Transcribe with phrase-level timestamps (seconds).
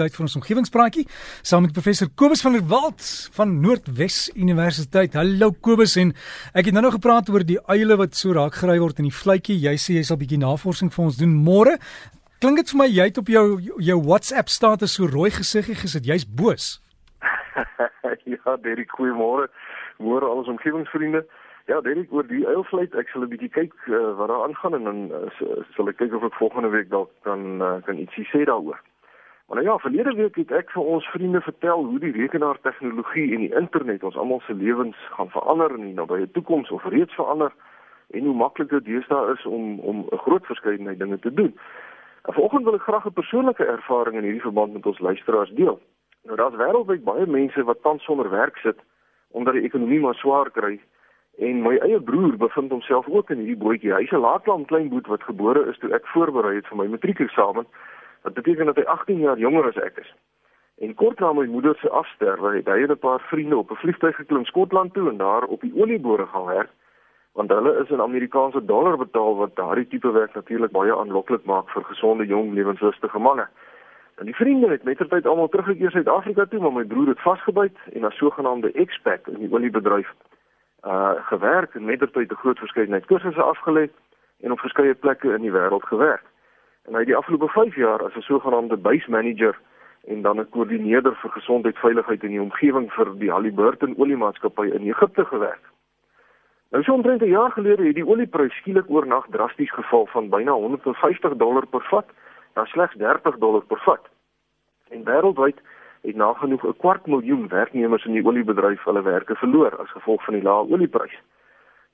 [0.00, 1.06] tyd vir ons omgewingspraatjie
[1.44, 3.04] saam met professor Kobus van der Walt
[3.36, 5.16] van Noordwes Universiteit.
[5.18, 6.14] Hallo Kobus en
[6.56, 9.14] ek het nou nog gepraat oor die uile wat so raak gery word in die
[9.14, 9.58] vletjie.
[9.60, 11.76] Jy sê jy sal 'n bietjie navorsing vir ons doen môre.
[12.40, 16.06] Klink dit vir my jy het op jou jou WhatsApp status so rooi gesiggie gesit.
[16.06, 16.80] Jy's boos.
[18.32, 19.48] ja, Derek, goeiemôre.
[19.98, 21.26] Môre al ons omgewingsvriende.
[21.68, 24.84] Ja, Derek, oor die uilvleit, ek sal 'n bietjie kyk uh, wat daar aangaan en
[24.88, 25.28] dan uh,
[25.76, 28.80] sal ek kyk of ek volgende week dalk kan uh, kan ietsie sê daaroor.
[29.50, 33.40] Maar nou ja, verlede week het ek vir ons vriende vertel hoe die rekenaartegnologie en
[33.42, 37.50] die internet ons almal se lewens gaan verander in die nabye toekoms of reeds verander
[38.14, 41.58] en hoe maklik dit deesdae is om om 'n groot verskeidenheid dinge te doen.
[42.22, 45.80] En vanoggend wil ek graag 'n persoonlike ervaring in hierdie verband met ons luisteraars deel.
[46.22, 48.78] Nou daar's wêreldwyd baie mense wat tans sonder werk sit
[49.30, 50.80] omdat die ekonomie maar swaar kry
[51.38, 53.94] en my eie broer bevind homself ook in hierdie bootjie.
[53.94, 57.66] Hy's 'n laatlam klein boet wat gebore is toe ek voorberei het vir my matriekeksamen.
[58.22, 60.14] Wat beteken dat hy 18 jaar jonger as ek is.
[60.78, 63.82] En kort na my moeder se afsterwe het hy en 'n paar vriende op 'n
[63.82, 66.70] vliegtuig geklim Skotland toe en daar op die olieboorde gaan werk
[67.32, 71.68] want hulle is in Amerikaanse dollar betaal wat daardie tipe werk natuurlik baie aanloklik maak
[71.70, 73.46] vir gesonde jong lewenslustige manne.
[74.20, 78.04] En die vriende het mettertyd almal teruggekeer Suid-Afrika toe, maar my broer het vasgebyt en
[78.04, 80.10] as sogenaamde expat in die oliebedryf
[80.84, 83.88] uh gewerk en mettertyd 'n groot verskeidenheid kursusse afgelê
[84.40, 86.24] en op verskeie plekke in die wêreld gewerk.
[86.86, 89.58] En hy het die afgelope 5 jaar as 'n sogenaamde base manager
[90.06, 94.88] en dan 'n koördineerder vir gesondheid, veiligheid en die omgewing vir die Halliburton oliemaatskappy in
[94.88, 95.64] Egipte gewerk.
[96.70, 100.52] Nou so omtrent 'n jaar gelede het die olieprys skielik oornag drasties geval van byna
[100.52, 102.06] 150 dollar per vat
[102.54, 104.08] na slegs 30 dollar per vat.
[104.88, 105.58] En wêreldwyd
[106.02, 110.34] het nagenoeg 'n kwart miljoen werknemers in die oliebedryf hulle werke verloor as gevolg van
[110.34, 111.18] die lae olieprys.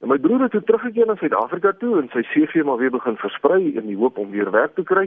[0.01, 3.17] En my broer het toe teruggekeer na Suid-Afrika toe en sy CV maar weer begin
[3.17, 5.07] versprei in die hoop om weer werk te kry.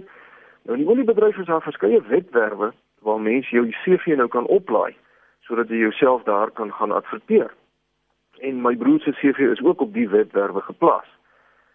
[0.65, 2.71] Nou in die oliebedryf is daar verskeie webwerwe
[3.05, 4.95] waar mense jou CV nou kan oplaai
[5.45, 7.53] sodat jy jouself daar kan gaan adverteer.
[8.39, 11.07] En my broer se CV is ook op die webwerwe geplaas.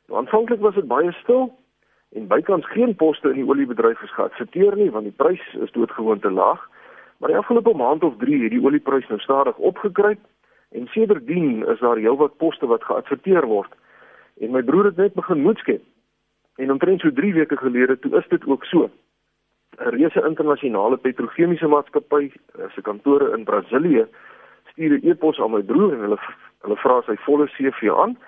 [0.06, 1.48] Nou aanvanklik was dit baie stil
[2.14, 6.18] en bykans geen poste in die oliebedryf is geadverteer nie want die prys is doodgewoon
[6.18, 6.68] te laag.
[7.18, 10.18] Maar die afgelope maand of 3 het die olieprys nou stadig opgekruip
[10.74, 13.72] En sedertdien is daar heelwat poste wat geadverteer word.
[14.42, 15.82] En my broer het net begin moedskep.
[16.56, 18.90] En omtrent so 3 weke gelede toe is dit ook so.
[19.78, 24.06] 'n Reuse internasionale petrochemiese maatskappy eh, se kantore in Brasilië
[24.70, 26.18] stuur 'n e-pos aan my broer en hulle
[26.62, 28.18] hulle vra sy volle CV aan.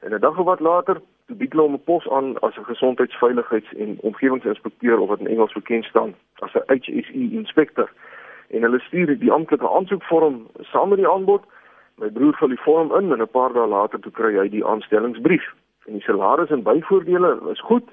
[0.00, 3.76] En 'n dag of wat later bied hulle hom 'n pos aan as 'n gesondheidsveiligheids-
[3.76, 7.92] en omgewingsinspekteur of wat in Engels bekend staan as 'n HSE inspekteur.
[8.48, 11.44] En hulle stuur die amptelike aansoekvorm saam met die aanbod
[12.00, 14.64] My broer vul die vorm in en 'n paar dae later toe kry hy die
[14.64, 15.44] aanstellingsbrief.
[15.86, 17.84] En die salaris en byvoordele is goed.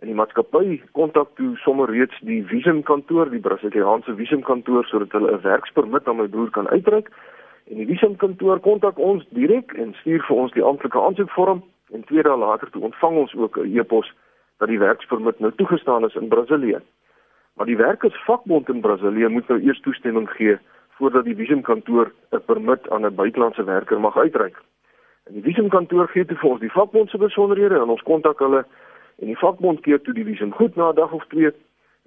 [0.00, 5.42] En die maatskappy kontak toe sommer reeds die visumkantoor, die Brasiliaanse visumkantoor sodat hulle 'n
[5.42, 7.10] werkspermit aan my broer kan uitreik.
[7.70, 11.62] En die visumkantoor kontak ons direk en stuur vir ons die amptelike aansoekvorm
[11.92, 14.12] en twee dae later toe ontvang ons ook 'n e-pos
[14.58, 16.80] dat die werkspermit nou toegestaan is in Brasilië.
[17.56, 20.58] Maar die werkersvakbond in Brasilië moet nou eers toestemming gee
[21.02, 24.56] voordat die visumkantoor 'n permit aan 'n buitelandse werker mag uitreik.
[25.26, 28.64] En die visumkantoor gee toe vir ons die vakbond se besonderhede en ons kontak hulle
[29.18, 31.50] en die vakbond keer toe die visum goed na 'n dag of twee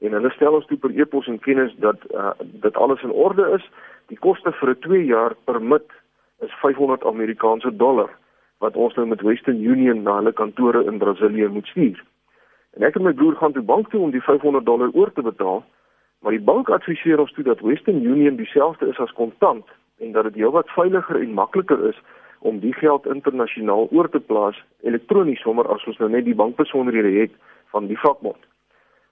[0.02, 3.52] en hulle stel ons toe per e-pos in kennis dat uh, dit alles in orde
[3.58, 3.70] is.
[4.08, 5.88] Die koste vir 'n 2 jaar permit
[6.40, 8.10] is 500 Amerikaanse dollar
[8.58, 12.04] wat ons nou met Western Union na hulle kantore in Brasilië moet stuur.
[12.74, 15.22] En ek en my broer gaan toe bank toe om die 500 dollar oor te
[15.22, 15.64] betaal.
[16.26, 19.66] Maar die bank adviseer ons toe dat Western Union dieselfde is as kontant
[20.02, 22.00] en dat dit heelwat veiliger en makliker is
[22.40, 27.12] om die geld internasionaal oor te plaas elektronies sommer as ons nou net die bankbesonderhede
[27.20, 27.36] het
[27.70, 28.42] van die vakbond.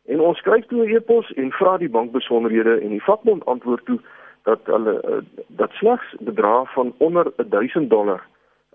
[0.10, 4.00] En ons skryf toe 'n e-pos en vra die bankbesonderhede en die vakbond antwoord toe
[4.50, 8.26] dat hulle uh, dat slegs bedrae van onder 1000 dollar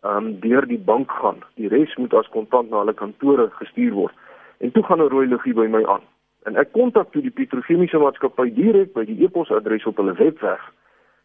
[0.02, 1.42] um deur die bank gaan.
[1.54, 4.14] Die res moet as kontant na hulle kantore gestuur word.
[4.58, 6.06] En toe gaan 'n rooi liggie by my aan.
[6.42, 10.64] En ek kontak toe die petrochemiese maatskappy direk by die e-posadres op hulle webwerf.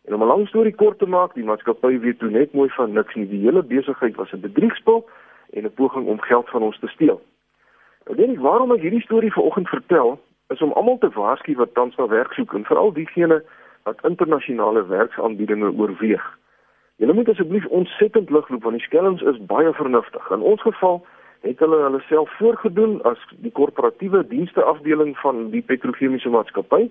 [0.07, 2.93] En om 'n lang storie kort te maak, die maatskappy weet toe net mooi van
[2.93, 3.27] niks nie.
[3.27, 5.09] Die hele besigheid was 'n bedriegspel
[5.53, 7.21] en 'n poging om geld van ons te steel.
[8.05, 11.73] Nou weet ek waarom ek hierdie storie vanoggend vertel, is om almal te waarsku wat
[11.73, 13.43] tans na werk soek en veral diegene
[13.83, 16.37] wat internasionale werksaanbiedinge oorweeg.
[16.95, 20.29] Julle moet asseblief ontsettend ligloop want die skelms is baie vernuftig.
[20.29, 21.05] In ons geval
[21.43, 26.87] het hulle hulle self voorgedoen as die korporatiewe dienste afdeling van die petrochemiese maatskappy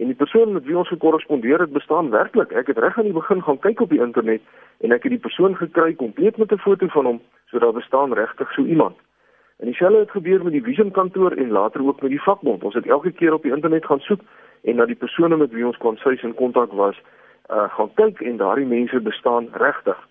[0.00, 2.54] en die persoon met wie ons gekorrespondeer het bestaan werklik.
[2.56, 4.40] Ek het reg aan die begin gaan kyk op die internet
[4.80, 7.20] en ek het die persoon gekry kompleet met 'n foto van hom,
[7.50, 8.96] so daar bestaan regtig so iemand.
[9.60, 12.64] En dieselfde het gebeur met die visumkantoor en later ook met die vakbond.
[12.64, 14.20] Ons het elke keer op die internet gaan soek
[14.62, 16.96] en na die persone met wie ons konsuis in kontak was,
[17.50, 20.08] uh gaan kyk en daardie mense bestaan regtig.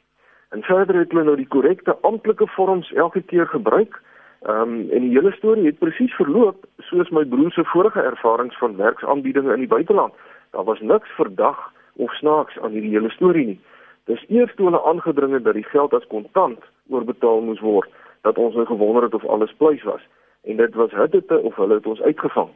[0.49, 4.01] En verder het hulle nou die korrekte amptelike vorms elke keer gebruik.
[4.41, 8.57] Ehm um, en die hele storie het presies verloop soos my broer se vorige ervarings
[8.57, 10.13] van werksaanbiedinge in die buiteland.
[10.51, 13.59] Daar was niks verdag of snaaks aan hierdie hele storie nie.
[14.03, 17.89] Dis eers toe hulle aangedring het dat die geld as kontant oorbetaal moes word
[18.21, 20.07] dat ons nou gewonder het of alles pluis was
[20.43, 22.49] en dit was hitte of hulle het ons uitgevang.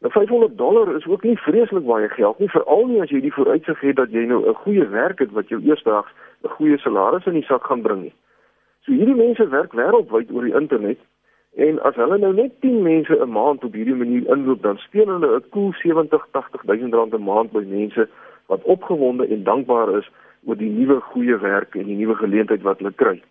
[0.00, 3.32] Nou 500 dollar is ook nie vreeslik baie geld nie, veral nie as jy die
[3.32, 6.12] vooruitsig het dat jy nou 'n goeie werk het wat jou eersdaags
[6.44, 8.14] 'n goeie salaris in die sak gaan bring nie.
[8.84, 10.98] So hierdie mense werk wêreldwyd oor die internet
[11.56, 15.06] en as hulle nou net 10 mense 'n maand op hierdie manier inloop, dan steel
[15.06, 18.08] hulle 'n koel 70 80 000 rand 'n maand by mense
[18.46, 20.10] wat opgewonde en dankbaar is
[20.44, 23.22] oor die nuwe goeie werk en die nuwe geleentheid wat hulle kry.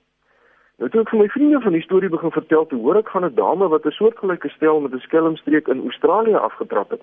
[0.77, 3.25] Nou toe ek vir my vriende van die storie begin vertel, toe hoor ek van
[3.25, 7.01] 'n dame wat 'n soortgelyke stel met 'n skelmstreek in Australië afgetrap het.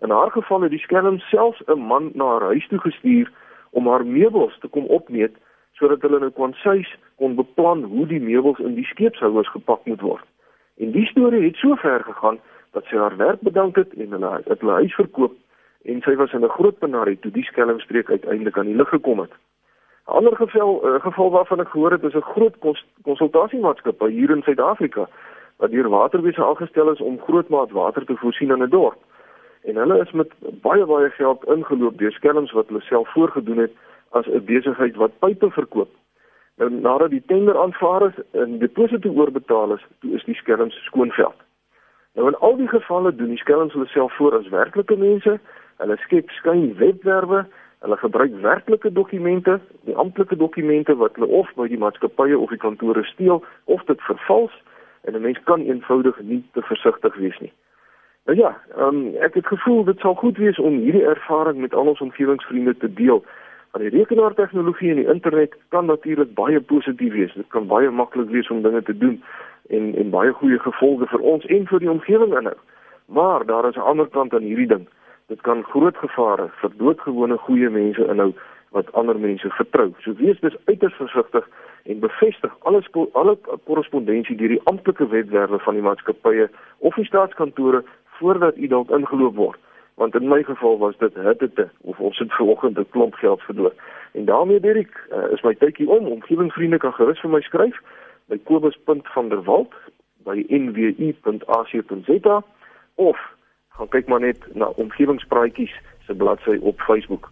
[0.00, 3.30] In haar geval het die skelm selfs 'n man na haar huis toe gestuur
[3.70, 5.32] om haar meubels te kom opneem
[5.78, 6.90] sodat hulle nou kon suis
[7.20, 10.24] kon beplan hoe die meubels in die skeepshouers gepak moet word.
[10.76, 12.38] En die storie het so ver gegaan
[12.72, 15.36] dat sy haar werk bedank het en hulle het hulle huis verkoop
[15.84, 19.20] en sy was in 'n groot penarie toe die skelmstreek uiteindelik aan die lig gekom
[19.20, 19.32] het.
[19.32, 22.56] 'n Ander geval uh, geval waarvan ek gehoor het is 'n groot
[23.02, 25.08] konsultasiemaatskappy hier in Suid-Afrika
[25.56, 28.98] wat deur waterwese aangestel is om grootmaat water te voorsien aan 'n dorp.
[29.62, 30.30] En hulle is met
[30.62, 33.72] baie baie geld ingeloop deur skelms wat hulle self voorgedoen het
[34.18, 35.92] as 'n besigheid wat pype verkoop.
[36.56, 41.38] Nou nadat die tender aanvaar is en deposito oorbetaal is, toe is die skelms skoonveld.
[42.14, 45.40] Nou in al die gevalle doen die skelms hulle self voor as werklike mense
[45.76, 47.42] Hulle skep skyn webwerwe,
[47.84, 52.60] hulle gebruik werklike dokumente, die amptelike dokumente wat hulle of by die maatskappye of die
[52.62, 54.54] kantore steel of dit vervals
[55.04, 57.52] en 'n mens kan eenvoudig nie te versigtig wees nie.
[58.24, 61.86] Nou ja, um, ek het gevoel dit sal goed wees om hierdie ervaring met al
[61.86, 63.24] ons omgewingsvriende te deel.
[63.76, 67.32] Want die rekenaartegnologie en die internet kan natuurlik baie positief wees.
[67.34, 69.22] Dit kan baie maklik wees om dinge te doen
[69.68, 72.56] en en baie goeie gevolge vir ons en vir die omgewing inhou.
[73.06, 74.86] Maar daar is 'n ander kant aan hierdie ding
[75.26, 78.32] dit kan groot gevare vir doodgewone goeie mense inhou
[78.70, 79.92] wat ander mense vertrou.
[80.00, 81.48] So wees dus uiters versigtig
[81.84, 86.48] en bevestig alles alle korrespondensie deur die amptelike wetwerwe van die maatskappye
[86.78, 87.84] of die staatskantore
[88.18, 89.60] voordat u dalk ingeloop word.
[89.96, 93.74] Want in my geval was dit hitte of ons het vanoggend 'n klomp geld verloor.
[94.12, 96.06] En daarmee Dirk, uh, is my tydjie om.
[96.06, 97.80] Omgewingsvriende kan gerus vir my skryf
[98.26, 99.74] by kobus.vanderwalt
[100.24, 102.42] by nwu.ac.za
[102.94, 103.18] of
[103.68, 105.74] gaan kyk maar net na omgewingspraatjies
[106.06, 107.30] se bladsy op Facebook.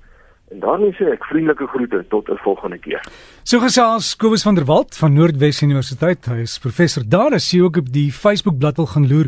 [0.54, 3.02] En daarmee sê ek vriendelike groete tot 'n volgende keer.
[3.42, 6.26] So gesels Kobus van der Walt van Noordwes Universiteit.
[6.26, 7.32] Hy is professor daar.
[7.32, 9.26] As jy ook op die Facebook bladsy gaan loer,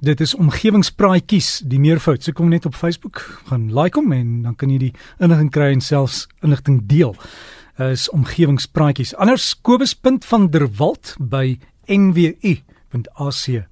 [0.00, 2.22] dit is omgewingspraatjies, die meervoud.
[2.22, 5.72] So kom net op Facebook, gaan like hom en dan kan jy die inligting kry
[5.72, 7.14] en selfs inligting deel.
[7.78, 9.16] Is omgewingspraatjies.
[9.16, 13.64] Anders Kobus.van der Walt by nwu.ac.za